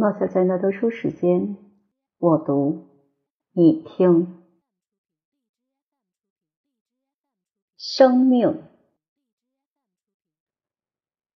[0.00, 1.58] 毛小娟的读书时间，
[2.18, 2.86] 我读，
[3.52, 4.42] 你听。
[7.76, 8.62] 生命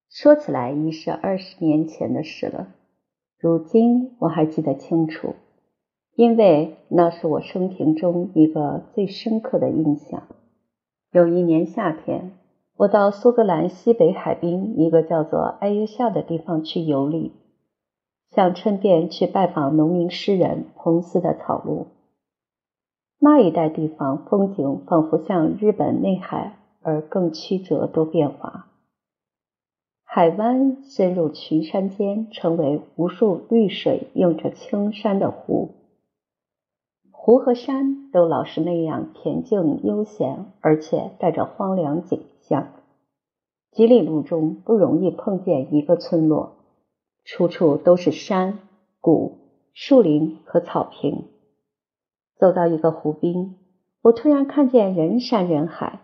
[0.09, 2.75] 说起来已是二十年前的事了，
[3.39, 5.35] 如今我还记得清楚，
[6.15, 10.27] 因为那是我生平中一个最深刻的印象。
[11.11, 12.39] 有一年夏天，
[12.77, 17.44] 我到苏格兰西北海滨一个叫做埃约夏的地方去游历。
[18.31, 21.87] 想趁便去拜访农民诗人彭斯的草庐。
[23.19, 28.67] 那一带地方风景仿佛像日本内海，而更曲折多变化。
[30.03, 35.71] 海湾深入群山间，成为无数绿水映着青山的湖。
[37.11, 42.69] 湖和山都老是那样恬静悠闲，而且带着荒凉景象。
[43.73, 46.57] 几里路中不容易碰见一个村落。
[47.25, 48.59] 处处都是山
[49.01, 49.39] 谷、
[49.73, 51.29] 树林和草坪。
[52.37, 53.55] 走到一个湖边，
[54.03, 56.01] 我突然看见人山人海，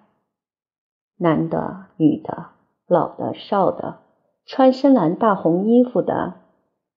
[1.16, 2.50] 男的、女的、
[2.86, 3.98] 老的、少的，
[4.46, 6.40] 穿深蓝大红衣服的，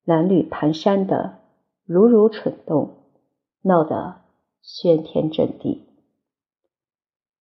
[0.05, 1.39] 褴褛蹒跚的，
[1.85, 2.95] 如如蠢动，
[3.63, 4.21] 闹得
[4.63, 5.89] 喧天震地。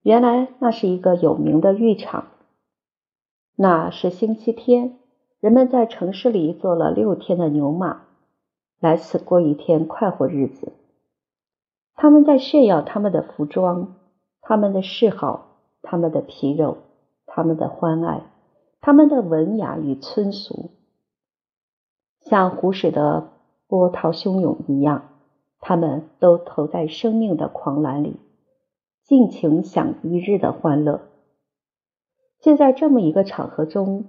[0.03, 2.33] 原来那是一个有名的浴场。
[3.55, 4.99] 那是星期天。
[5.43, 8.03] 人们在城市里坐了六天的牛马，
[8.79, 10.73] 来此过一天快活日子。
[11.97, 13.97] 他们在炫耀他们的服装、
[14.41, 16.77] 他们的嗜好、他们的皮肉、
[17.27, 18.23] 他们的欢爱、
[18.81, 20.71] 他们的文雅与村俗，
[22.21, 23.31] 像湖水的
[23.67, 25.09] 波涛汹涌一样，
[25.59, 28.15] 他们都投在生命的狂澜里，
[29.03, 31.01] 尽情享一日的欢乐。
[32.39, 34.05] 就在这么一个场合中。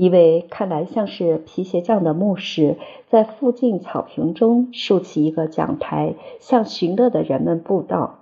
[0.00, 2.78] 一位看来像是皮鞋匠的牧师，
[3.10, 8.20] 在附近草坪中竖起一个讲台，向寻乐的人们布道。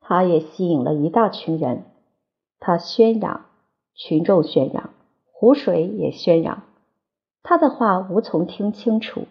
[0.00, 1.84] 他也吸引了一大群人。
[2.58, 3.44] 他宣扬，
[3.94, 4.94] 群众宣扬，
[5.30, 6.62] 湖水也宣扬。
[7.42, 9.24] 他的话无从听清楚，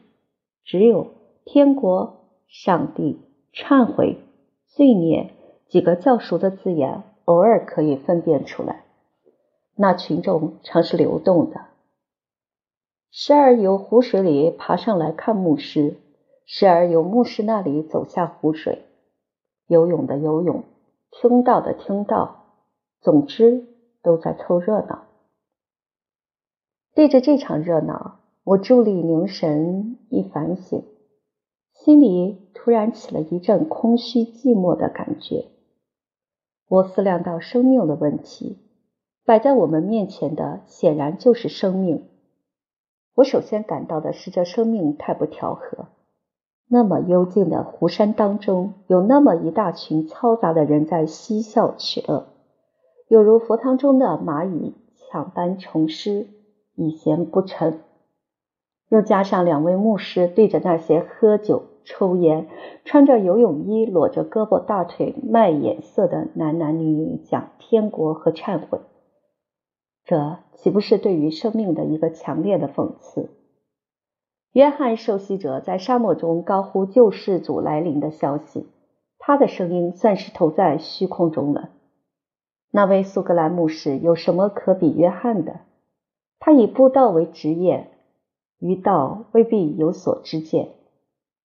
[0.64, 1.08] 只有
[1.44, 2.18] 天国、
[2.48, 3.18] 上帝、
[3.52, 4.18] 忏悔、
[4.68, 5.32] 罪孽
[5.68, 8.84] 几个较熟的字眼，偶尔可以分辨出来。
[9.80, 11.62] 那群众常是流动的，
[13.12, 15.98] 时而由湖水里爬上来看牧师，
[16.48, 18.86] 时而由牧师那里走下湖水，
[19.68, 20.64] 游泳的游泳，
[21.12, 22.46] 听到的听到，
[23.02, 23.68] 总之
[24.02, 25.04] 都在凑热闹。
[26.96, 30.84] 对着这场热闹，我伫立凝神，一反省，
[31.72, 35.46] 心里突然起了一阵空虚寂寞的感觉。
[36.68, 38.58] 我思量到生命的问题。
[39.28, 42.06] 摆在我们面前的显然就是生命。
[43.14, 45.88] 我首先感到的是，这生命太不调和。
[46.70, 52.28] 那么幽静的湖山当中，有那么一大群嘈杂的人在嬉笑取乐，
[53.10, 56.28] 有如佛堂中的蚂蚁抢班虫师，
[56.76, 57.82] 一闲不成。
[58.88, 62.48] 又加上两位牧师对着那些喝酒、抽烟、
[62.86, 68.80] 穿着游泳衣、裸着胳膊大腿卖眼色的男男女女讲天国和忏悔。
[70.08, 73.30] 这岂不是对于生命的一个强烈的讽刺？
[74.54, 78.68] 约翰受洗者在沙漠中高呼救世主来临的消息，
[79.20, 81.72] 他的声音算是投在虚空中了。
[82.72, 85.60] 那位苏格兰牧师有什么可比约翰的？
[86.40, 87.90] 他以布道为职业，
[88.60, 90.70] 于道未必有所知见，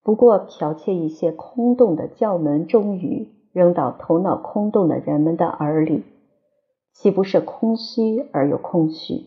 [0.03, 6.05] 不过剽窃一些空洞的教门中语，扔到头脑空洞的人们的耳里。
[6.93, 9.25] 岂不是空虚而又空虚？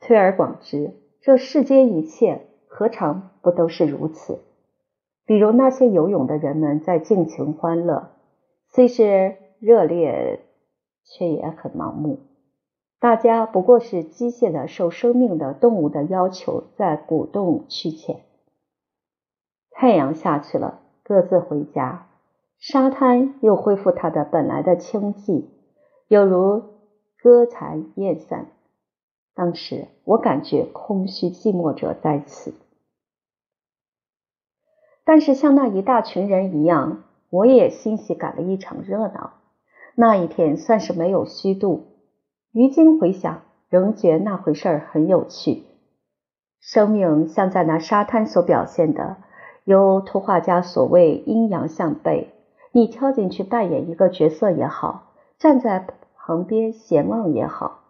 [0.00, 4.40] 推而广之，这世间一切何尝不都是如此？
[5.24, 8.10] 比如那些游泳的人们在尽情欢乐，
[8.68, 10.40] 虽是热烈，
[11.04, 12.18] 却也很盲目。
[12.98, 18.16] 大家不过是机械的受生命的动物的要求在鼓动驱遣。
[19.70, 22.08] 太阳下去了，各自回家，
[22.58, 25.44] 沙滩又恢复它的本来的清寂。
[26.10, 26.64] 有如
[27.22, 28.48] 歌残燕散，
[29.32, 32.52] 当时我感觉空虚寂寞者在此。
[35.04, 39.34] 但是像那一大群人一样，我也欣喜赶了一场热闹。
[39.94, 41.86] 那一天算是没有虚度。
[42.50, 45.62] 于今回想，仍觉那回事儿很有趣。
[46.58, 49.18] 生命像在那沙滩所表现的，
[49.62, 52.34] 由图画家所谓阴阳相背，
[52.72, 55.86] 你跳进去扮演一个角色也好，站在。
[56.22, 57.80] 旁边闲望也好，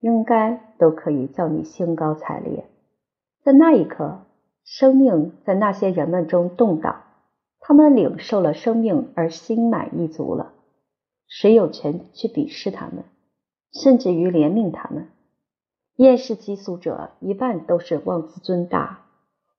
[0.00, 2.64] 应该都可以叫你兴高采烈。
[3.42, 4.22] 在那一刻，
[4.64, 7.02] 生命在那些人们中动荡，
[7.60, 10.52] 他们领受了生命而心满意足了。
[11.28, 13.04] 谁有权去鄙视他们，
[13.72, 15.08] 甚至于怜悯他们？
[15.96, 19.00] 厌世嫉俗者一半都是妄自尊大。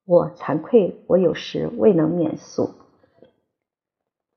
[0.05, 2.71] 我惭愧，我有时未能免俗。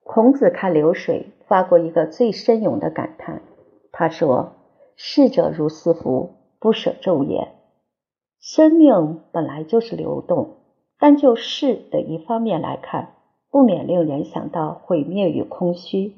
[0.05, 3.43] 孔子看流水，发过一个最深勇的感叹。
[3.93, 4.53] 他说
[4.97, 7.53] ：“逝者如斯夫，不舍昼夜。”
[8.41, 10.57] 生命本来就是流动，
[10.99, 13.15] 但就逝的一方面来看，
[13.51, 16.15] 不免令人想到毁灭与空虚。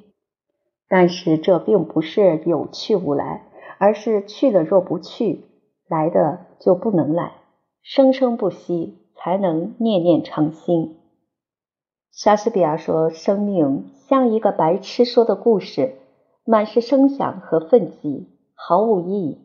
[0.88, 3.46] 但是这并不是有去无来，
[3.78, 5.44] 而是去的若不去，
[5.88, 7.32] 来的就不能来，
[7.82, 10.96] 生生不息，才能念念常新。
[12.12, 15.99] 莎士比亚说：“生命像一个白痴说的故事，
[16.50, 18.26] 满是声响和愤激，
[18.56, 19.38] 毫无意义。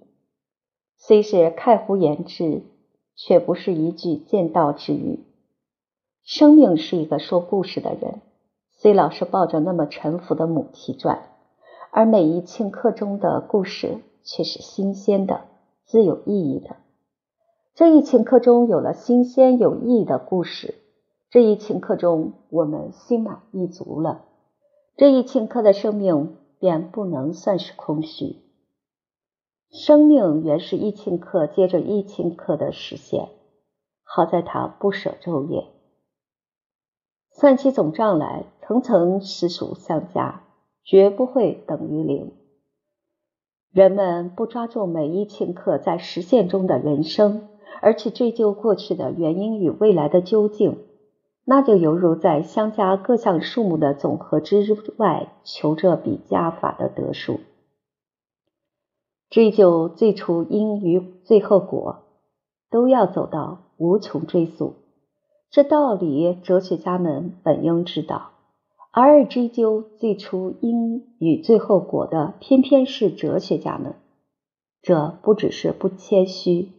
[0.98, 2.64] 虽是开乎言之，
[3.16, 5.20] 却不是一句见道之语。
[6.24, 8.22] 生命是一个说故事的人，
[8.72, 11.30] 虽老是抱着那么沉浮的母题转，
[11.92, 15.42] 而每一顷刻中的故事却是新鲜的、
[15.86, 16.78] 自有意义的。
[17.76, 20.74] 这一顷刻中有了新鲜有意义的故事。”
[21.30, 24.26] 这一顷刻中，我们心满意足了。
[24.98, 28.44] 这一顷刻的生命便不能算是空虚。
[29.72, 33.30] 生命原是一顷刻接着一顷刻的实现。
[34.04, 35.66] 好在他不舍昼夜，
[37.32, 40.44] 算起总账来，层层实属相加，
[40.84, 42.32] 绝不会等于零。
[43.72, 47.50] 人们不抓住每一顷刻在实现中的人生，
[47.82, 50.78] 而去追究过去的原因与未来的究竟。
[51.48, 54.66] 那就犹如在相加各项数目的总和之
[54.98, 57.40] 外求这比加法的得数，
[59.30, 62.04] 追究最初因与最后果，
[62.72, 64.74] 都要走到无穷追溯。
[65.52, 68.32] 这道理哲学家们本应知道，
[68.92, 73.94] 而追究最初因与最后果的，偏偏是哲学家们。
[74.82, 76.72] 这不只是不谦虚，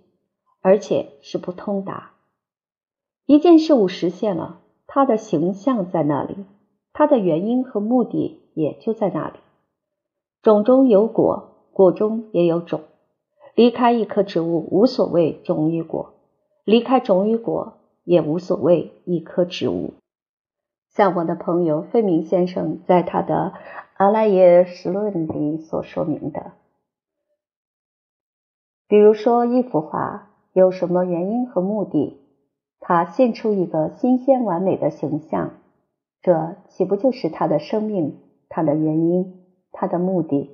[0.61, 2.16] 而且是不通达。
[3.27, 6.47] 一件事物实现了，它的形象在那里，
[6.93, 9.41] 它的原因和目的也就在那里。
[10.43, 12.83] 种中有果，果中也有种。
[13.57, 16.15] 离开一棵植物无所谓种与果，
[16.65, 19.95] 离开种与果也无所谓一棵植物。
[20.91, 23.35] 像我的朋友费明先生在他的
[23.97, 26.53] 《阿赖耶识论》里所说明的，
[28.87, 32.21] 比如说一幅画有什么原因和目的。
[32.81, 35.51] 他现出一个新鲜完美的形象，
[36.23, 38.19] 这岂不就是他的生命、
[38.49, 40.51] 他的原因、他的目的？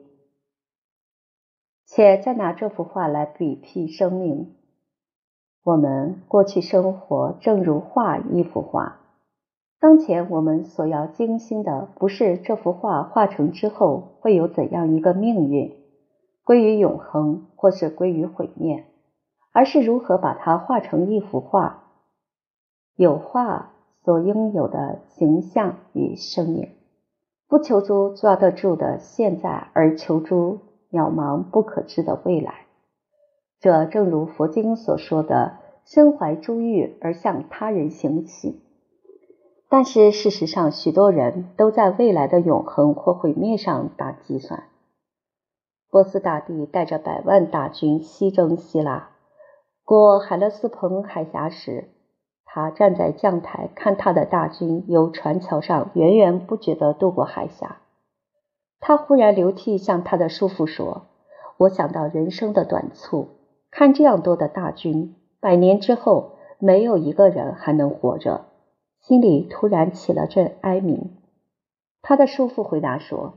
[1.84, 4.54] 且再拿这幅画来比譬生命，
[5.62, 9.00] 我们过去生活正如画一幅画，
[9.78, 15.76] 当前我们所要精心的，不是这幅画画成之后会有怎样一个命运，
[16.44, 18.84] 归于永恒或是归于毁灭，
[19.52, 21.81] 而是如何把它画成一幅画。
[22.96, 23.72] 有画
[24.04, 26.70] 所应有的形象与生命，
[27.48, 30.58] 不求诸抓得住的现在，而求诸
[30.90, 32.66] 渺茫不可知的未来。
[33.60, 38.60] 这正如佛经所说的：“身怀珠玉而向他人行乞。”
[39.70, 44.64] 但是事实上，许多人都在未来的永恒或毁灭上打计算。
[45.90, 49.10] 波斯大帝带着百万大军西征希腊，
[49.84, 51.88] 过海勒斯彭海峡时。
[52.54, 57.78] 他站在将台，看他的大军由船桥上源源不绝地渡过海峡。
[58.78, 61.06] 他忽然流涕，向他的叔父说
[61.56, 63.28] ：“我想到人生的短促，
[63.70, 68.44] 看这样多的大军，百年之后没有一个人还能活着，
[69.00, 71.16] 心里突然起了阵哀鸣。”
[72.02, 73.32] 他的叔父回答说：“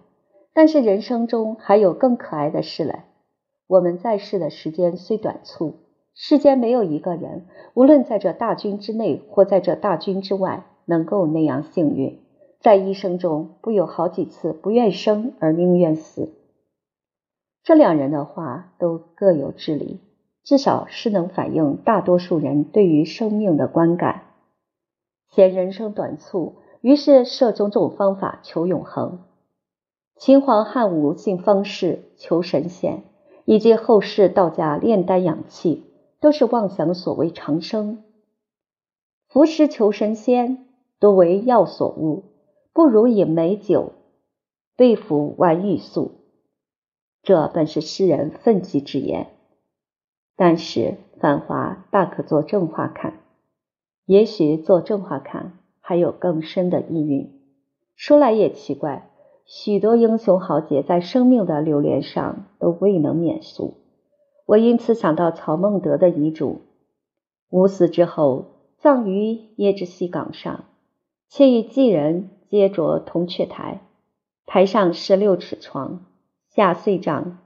[0.52, 3.04] 但是人生中还有更可爱的事嘞。
[3.68, 5.76] 我们在世的时间虽短促。”
[6.18, 12.22] 世间没有一个人，无论在这大军之内或在这大军之外，能够那样幸运，
[12.62, 16.34] 在一生中不有好几次不愿生而宁愿死。
[17.64, 20.00] 这两人的话都各有之理，
[20.44, 24.22] 至少是能反映大多数人对于生命的观感。
[25.28, 29.20] 嫌人生短促，于是设种种方法求永恒。
[30.16, 33.04] 秦皇汉武信方士求神仙，
[33.44, 35.84] 以及后世道家炼丹养气。
[36.26, 38.02] 都是妄想所谓长生，
[39.28, 40.66] 服食求神仙，
[41.00, 42.24] 多为药所误，
[42.74, 43.92] 不如饮美酒，
[44.76, 46.14] 对服玩欲素。
[47.22, 49.36] 这本是诗人愤激之言，
[50.36, 53.20] 但是繁华大可做正话看，
[54.08, 57.40] 也许做正话看还有更深的意蕴。
[57.96, 59.12] 说来也奇怪，
[59.46, 63.85] 许多英雄豪杰在生命的流连上都未能免俗。
[64.46, 66.62] 我因此想到曹孟德的遗嘱：
[67.50, 68.46] 吾死之后，
[68.78, 70.66] 葬于椰子溪岗上，
[71.28, 73.82] 妾与继人皆着铜雀台，
[74.46, 76.06] 台上十六尺床，
[76.50, 77.40] 下碎帐。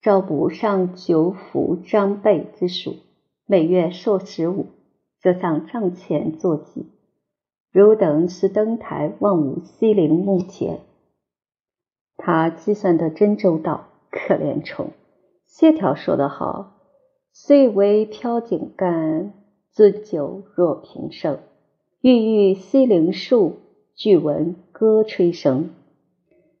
[0.00, 2.96] 招补上九府张备之属，
[3.46, 4.66] 每月授十五，
[5.20, 6.86] 则向帐前坐祭。
[7.70, 10.80] 汝等是登台望吾西陵墓前。
[12.16, 14.90] 他计算得真周到，可怜虫。
[15.46, 16.74] 谢条说得好
[17.32, 19.32] ：“虽为飘景干，
[19.74, 21.38] 樽酒若平生。
[22.00, 23.56] 郁郁西陵树，
[23.94, 25.70] 俱闻歌吹声。”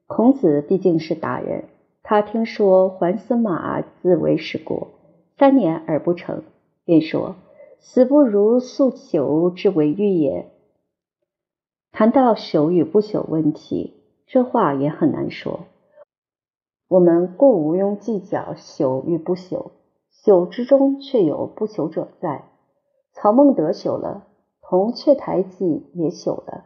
[0.06, 1.64] 孔子毕竟是达人。
[2.02, 4.88] 他听说桓司马自为是国，
[5.36, 6.42] 三年而不成，
[6.84, 7.36] 便说
[7.80, 10.46] ：“死不如速朽之为欲也。”
[11.92, 13.94] 谈到朽与不朽问题，
[14.26, 15.66] 这话也很难说。
[16.88, 19.72] 我们故无庸计较朽与不朽，
[20.24, 22.46] 朽之中却有不朽者在。
[23.12, 24.26] 曹孟德朽了，
[24.62, 26.64] 铜雀台记也朽了，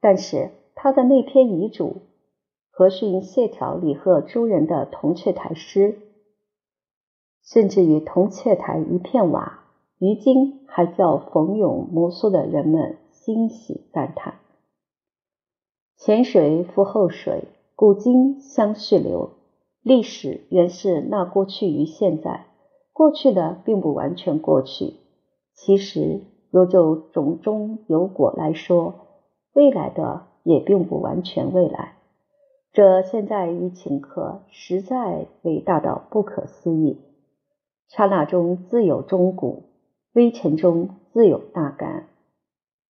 [0.00, 1.96] 但是他的那篇遗嘱。
[2.70, 5.98] 何逊谢条李贺诸人的铜雀台诗，
[7.44, 9.64] 甚至于铜雀台一片瓦，
[9.98, 14.36] 于今还叫冯永摩挲的人们欣喜赞叹。
[15.98, 19.32] 前水复后水，古今相续流。
[19.82, 22.46] 历史原是那过去与现在，
[22.92, 24.94] 过去的并不完全过去。
[25.54, 26.20] 其实
[26.50, 28.94] 若就种中有果来说，
[29.54, 31.94] 未来的也并不完全未来。
[32.72, 37.00] 这现在一顷刻，实在伟大到不可思议。
[37.88, 39.64] 刹那中自有钟鼓，
[40.14, 42.06] 微尘中自有大干，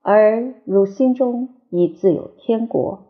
[0.01, 3.03] 而汝心中亦自有天国。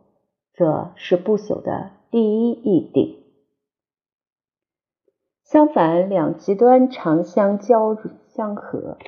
[0.53, 3.18] 这是不朽的第一义定。
[5.51, 8.99] 相反，两极端常相交相合，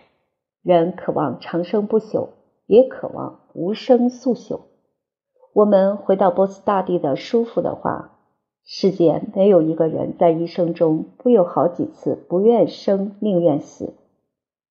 [0.63, 2.29] 人渴望长生不朽，
[2.65, 4.62] 也渴望无生速朽。
[5.53, 8.17] 我们回到波斯大帝的叔父的话：
[8.63, 13.93] 世间没有一个人在一生中不有好几次不愿生，宁愿死，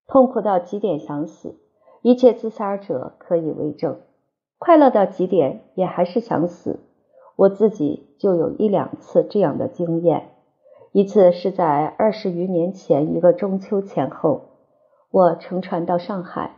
[0.08, 1.54] 痛苦到极点想死。
[2.02, 4.00] 一切自杀者可以为证。
[4.58, 6.80] 快乐到极点也还是想死。
[7.36, 10.30] 我自己就有一两次这样的经验。
[10.92, 14.42] 一次是在二十余年前一个中秋前后，
[15.10, 16.56] 我乘船到上海，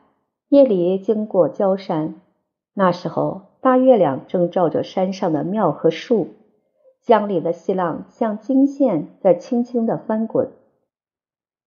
[0.49, 2.21] 夜里经过焦山，
[2.75, 3.53] 那时候。
[3.63, 6.31] 大月亮正照着山上的庙和树，
[7.01, 10.51] 江里的细浪像金线在轻轻的翻滚。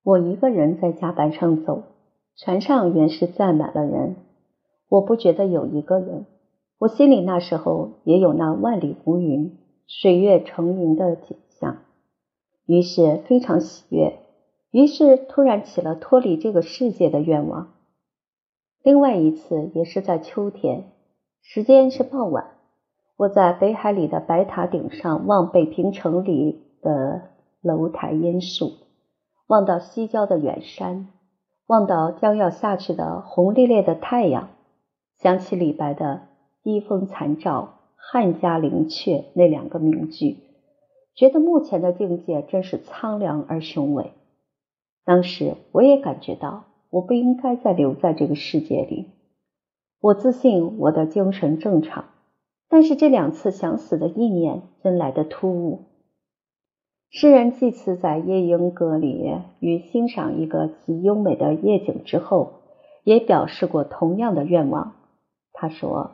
[0.03, 1.83] 我一个人在甲板上走，
[2.35, 4.17] 船上原是载满了人，
[4.89, 6.25] 我不觉得有一个人。
[6.79, 9.57] 我心里那时候也有那万里无云、
[9.87, 11.77] 水月成云的景象，
[12.65, 14.19] 于是非常喜悦，
[14.71, 17.73] 于是突然起了脱离这个世界的愿望。
[18.83, 20.91] 另外一次也是在秋天。
[21.47, 22.55] 时间是傍晚，
[23.17, 27.21] 我在北海里的白塔顶上望北平城里的
[27.61, 28.71] 楼台烟树，
[29.45, 31.07] 望到西郊的远山，
[31.67, 34.49] 望到将要下去的红烈烈的太阳，
[35.19, 36.21] 想起李白的
[36.63, 40.37] “低风残照，汉家陵阙”那两个名句，
[41.15, 44.11] 觉得目前的境界真是苍凉而雄伟。
[45.05, 49.07] 当时我也感觉到，我不应该再留在这个世界里。
[50.01, 52.05] 我自信我的精神正常，
[52.69, 55.85] 但是这两次想死的意念真来得突兀。
[57.09, 62.61] 诗人祭词在《夜莺歌》里，与欣赏一个极优美的夜景之后，
[63.03, 64.95] 也表示过同样的愿望。
[65.53, 66.11] 他说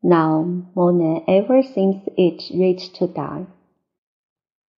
[0.00, 3.46] ：“Now more than ever seems it rich to die。”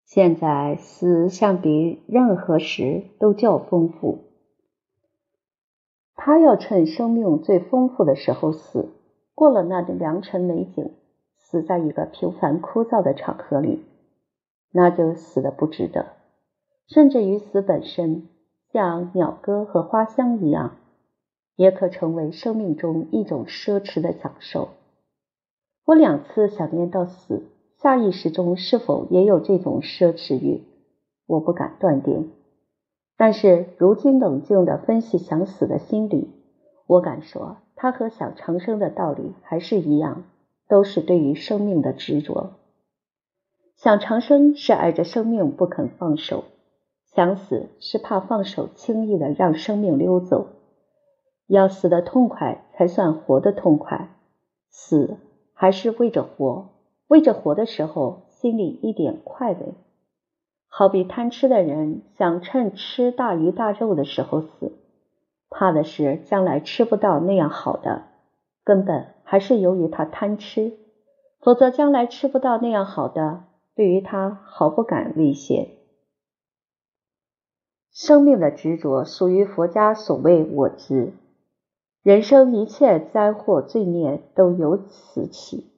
[0.06, 4.18] 现在死相比任何时都较丰富。
[6.16, 8.88] 他要趁生命最丰富的时候死，
[9.34, 10.90] 过了那良辰美景，
[11.38, 13.84] 死在一个平凡枯燥的场合里，
[14.72, 16.06] 那就死的不值得。
[16.88, 18.28] 甚至于死本身，
[18.72, 20.76] 像鸟歌和花香一样，
[21.54, 24.70] 也可成为生命中一种奢侈的享受。
[25.84, 30.62] 我两次想念到死，下意识中是否也有这种奢侈欲？
[31.26, 32.32] 我不敢断定。
[33.16, 36.30] 但是如今冷静地分析想死的心理，
[36.86, 40.24] 我敢说，他和想长生的道理还是一样，
[40.68, 42.52] 都是对于生命的执着。
[43.76, 46.44] 想长生是爱着生命不肯放手，
[47.14, 50.48] 想死是怕放手轻易的让生命溜走，
[51.46, 54.16] 要死的痛快才算活得痛快。
[54.68, 55.16] 死
[55.60, 56.70] 还是为着活，
[57.06, 59.74] 为着活的时候心里一点快慰。
[60.68, 64.72] 好比贪吃的人想趁吃大鱼大肉的时候死，
[65.50, 68.04] 怕的是将来吃不到那样好的，
[68.64, 70.78] 根本还是由于他贪吃，
[71.42, 75.76] 否则将来吃不到那样好的，对于他毫不敢威胁。
[77.92, 81.12] 生命的执着属于佛家所谓我执，
[82.02, 85.70] 人生一切灾祸罪孽都由此起。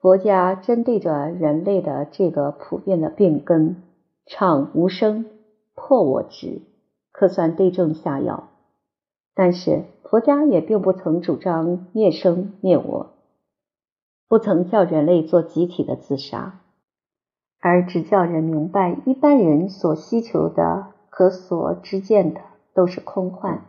[0.00, 3.82] 佛家针对着人类的这个普遍的病根，
[4.24, 5.26] 唱无生
[5.74, 6.62] 破我执，
[7.12, 8.48] 可算对症下药。
[9.34, 13.10] 但是佛家也并不曾主张灭生灭我，
[14.26, 16.60] 不曾叫人类做集体的自杀，
[17.60, 22.40] 而只叫人明白，一般人所需求的和所知见的
[22.72, 23.66] 都是空幻。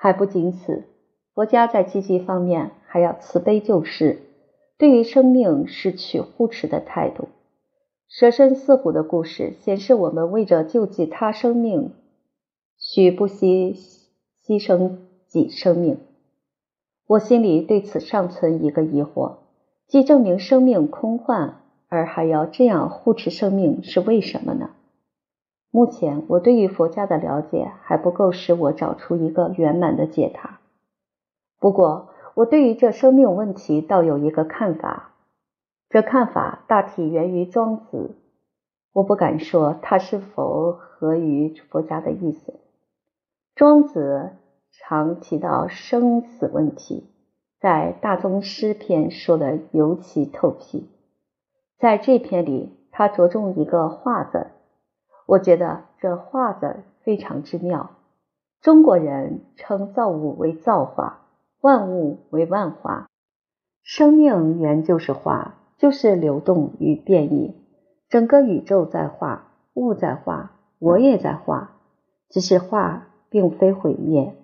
[0.00, 0.84] 还不仅此，
[1.34, 4.20] 佛家在积极方面还要慈悲救世。
[4.78, 7.26] 对于生命是取护持的态度，
[8.08, 11.90] 舍身饲虎的故事显示，我们为着救济他生命，
[12.78, 13.76] 许不惜
[14.46, 15.98] 牺牲己生命。
[17.08, 19.38] 我心里对此尚存一个疑惑：
[19.88, 24.70] 既证明生命空幻，而还要这样护持生命，是为什么呢？
[25.70, 30.60] 目前我对于佛家的了解还不够使我找出一个圆满的解答。
[31.60, 35.14] 不过，我对于这生命问题倒有一个看法，
[35.90, 38.16] 这看法大体源于庄子。
[38.92, 42.60] 我不敢说他是否合于佛家的意思。
[43.54, 44.30] 庄子
[44.72, 47.10] 常提到生死问题，
[47.60, 50.88] 在《大宗师》篇说的尤其透辟。
[51.78, 54.46] 在这篇里，他着重一个“化”字，
[55.28, 57.90] 我觉得这“化”字非常之妙。
[58.62, 61.26] 中国人称造物为造化。
[61.60, 63.08] 万物为万化，
[63.82, 67.56] 生命原就是化，就是流动与变异。
[68.08, 71.72] 整个宇宙在化，物在化，我也在化，
[72.28, 74.36] 只是化并非毁灭。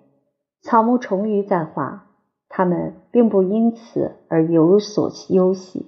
[0.61, 2.07] 草木虫鱼在化，
[2.49, 5.85] 它们并不因此而有所忧喜，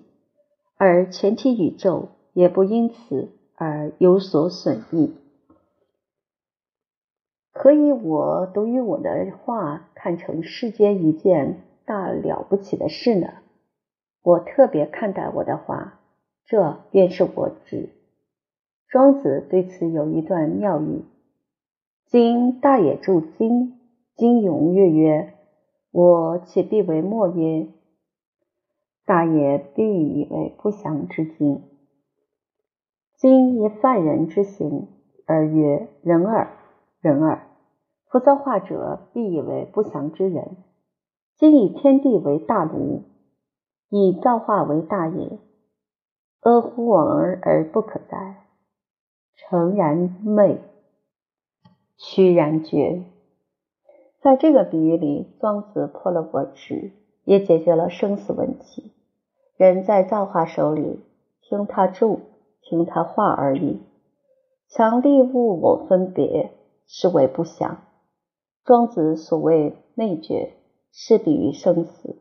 [0.77, 5.15] 而全体宇宙也不因此而有所损益。
[7.51, 13.33] 何以我都与我的话看成世间一件大了不起的事呢？
[14.21, 15.99] 我特别看待我的话，
[16.45, 17.89] 这便是我执。
[18.87, 21.03] 庄子对此有一段妙语
[22.05, 23.79] ：“今大野著经，
[24.15, 25.33] 金踊跃曰
[25.91, 27.69] ：‘我岂必为末耶？’
[29.03, 31.63] 大野必以为不祥之经。
[33.17, 34.87] 今以犯人之行，
[35.25, 36.49] 而曰：‘人耳，
[37.01, 37.47] 人耳。’”
[38.09, 40.57] 夫造化者必以为不祥之人。
[41.35, 43.01] 今以天地为大炉，
[43.89, 45.39] 以造化为大也。
[46.41, 48.45] 阿乎往而而不可哉？
[49.35, 50.61] 诚然昧，
[51.97, 53.03] 屈然绝。
[54.21, 56.91] 在这个比喻里，庄子破了我执，
[57.23, 58.93] 也解决了生死问题。
[59.57, 60.99] 人在造化手里，
[61.41, 62.21] 听他住，
[62.69, 63.79] 听他话而已。
[64.67, 66.51] 强力物我分别，
[66.85, 67.77] 是为不祥。
[68.65, 70.53] 庄子所谓内觉，
[70.91, 72.17] 是比喻生死。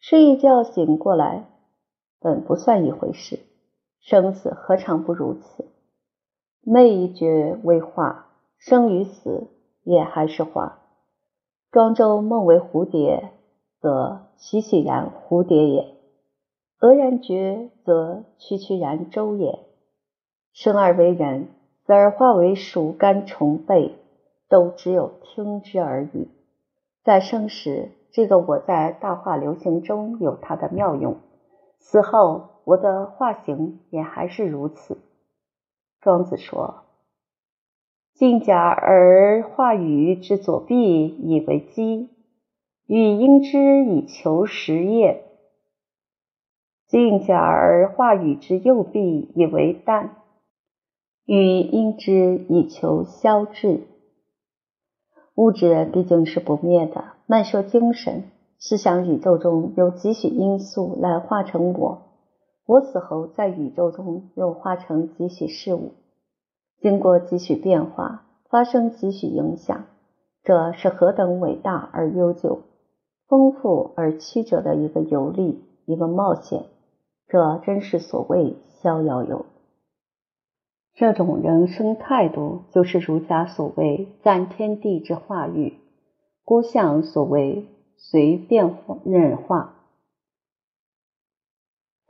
[0.00, 1.44] 睡一觉醒过来，
[2.18, 3.38] 本不算一回事。
[4.00, 5.66] 生死何尝不如此？
[6.62, 9.48] 内觉为化，生与死
[9.82, 10.78] 也还是化。
[11.70, 13.32] 庄周梦为蝴蝶，
[13.78, 15.84] 则栩栩然蝴蝶也；
[16.80, 19.69] 俄然觉，则区区然周也。
[20.52, 21.48] 生而为人，
[21.84, 23.96] 死而化为鼠肝虫背。
[24.50, 26.28] 都只有听之而已。
[27.04, 31.14] 在生时，这个我在大话流行中有它的妙用；
[31.78, 34.98] 死后，我的化形也还是如此。
[36.00, 36.82] 庄子说
[38.12, 42.10] ：“进甲而化羽之左臂以为鸡，
[42.88, 45.22] 羽应之以求食也；
[46.88, 50.16] 进甲而化羽之右臂以为蛋，
[51.38, 53.82] 羽应之以求消滞。”
[55.36, 58.24] 物质毕竟是不灭的，慢说精神。
[58.58, 62.02] 思想宇宙中有几许因素来化成我，
[62.66, 65.92] 我死后在宇宙中又化成几许事物，
[66.82, 69.84] 经过几许变化，发生几许影响，
[70.42, 72.62] 这是何等伟大而悠久、
[73.28, 76.64] 丰富而曲折的一个游历，一个冒险。
[77.28, 79.46] 这真是所谓逍遥游。
[80.94, 85.74] 这种人生态度，就是儒家所谓“赞天地之化育”，
[86.44, 89.74] 郭象所谓“随变任化”。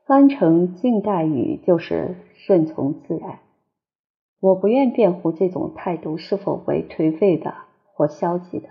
[0.07, 3.39] 翻成近代语就是“顺从自然”。
[4.41, 7.55] 我不愿辩护这种态度是否为颓废的
[7.93, 8.69] 或消极的。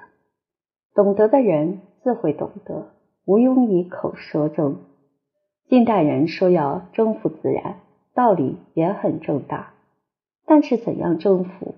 [0.95, 2.91] 懂得的人自会懂得，
[3.26, 4.82] 毋庸以口舌争。
[5.69, 7.80] 近代人说要征服自然，
[8.13, 9.74] 道理也很正大。
[10.50, 11.76] 但是怎样征服，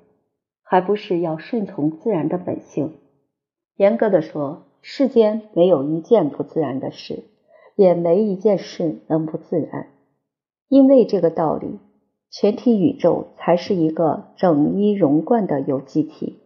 [0.64, 2.94] 还不是要顺从自然的本性？
[3.76, 7.26] 严格的说，世间没有一件不自然的事，
[7.76, 9.88] 也没一件事能不自然。
[10.70, 11.80] 因为这个道理，
[12.30, 16.40] 全体宇宙才是一个整一融贯的有机体，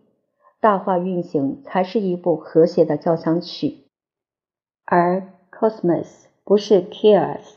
[0.59, 3.81] 大化运行才是一部和谐的交响曲。
[4.83, 7.53] 而 cosmos 不是 chaos。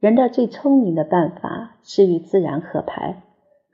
[0.00, 3.22] 人的最聪明的办法是与自然合拍。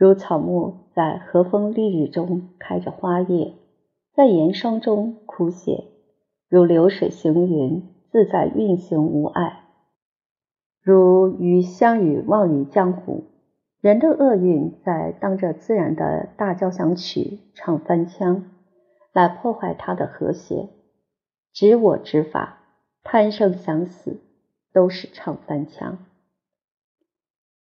[0.02, 3.54] 如草木在和风丽日中开着花叶，
[4.12, 5.92] 在严霜中枯谢；
[6.48, 9.60] 如流水行云，自在运行无碍；
[10.82, 13.26] 如鱼相与忘于江湖。
[13.80, 18.50] 人的厄运在当着自然的大交响曲唱翻腔，
[19.12, 20.68] 来破坏它的和谐。
[21.52, 22.58] 执我执法，
[23.04, 24.20] 贪生想死，
[24.72, 25.98] 都是唱翻腔。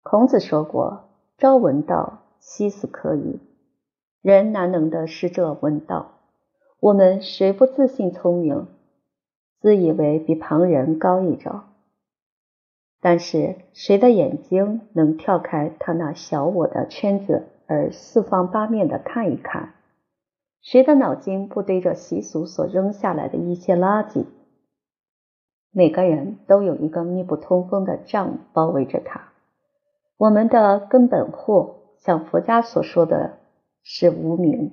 [0.03, 3.41] 孔子说过：“朝闻道。”夕死可矣。
[4.21, 6.13] 人难能的是这闻道。
[6.79, 8.69] 我们谁不自信聪明，
[9.61, 11.65] 自以为比旁人高一招？
[13.01, 19.73] 但是谁的眼睛能跳开他那小我的圈子，而四方八面的看一看？
[20.61, 24.27] 谁的脑筋不堆着习俗所扔下来的一些垃圾？
[25.71, 29.33] 每个人都有一个密不通风的帐包围着他。
[30.19, 31.81] 我们的根本祸。
[32.05, 33.39] 像佛家所说的
[33.83, 34.73] 是无名，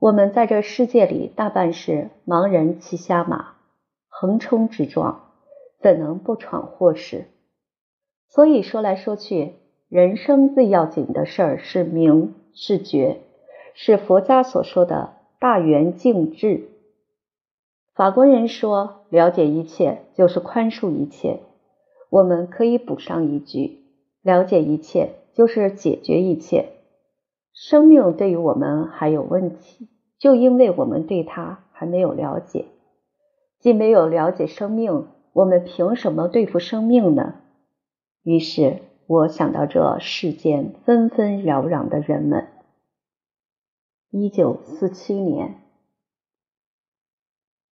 [0.00, 3.54] 我们在这世界里大半是盲人骑瞎马，
[4.08, 5.20] 横冲直撞，
[5.80, 7.26] 怎能不闯祸事？
[8.26, 9.52] 所以说来说去，
[9.88, 13.18] 人生最要紧的事儿是明，是觉，
[13.74, 16.68] 是佛家所说的大圆净智。
[17.94, 21.38] 法国人说，了解一切就是宽恕一切。
[22.08, 23.84] 我们可以补上一句：
[24.22, 25.10] 了解一切。
[25.32, 26.70] 就是解决一切。
[27.52, 29.88] 生命对于我们还有问题，
[30.18, 32.66] 就因为我们对它还没有了解。
[33.58, 37.34] 既没有了解生命，我们凭什么对付生命呢？
[38.22, 42.48] 于是我想到这世间纷纷扰扰的人们。
[44.10, 45.69] 一九四七年。